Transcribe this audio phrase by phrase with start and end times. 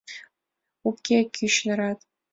[0.87, 1.99] Уке кӱч нарат.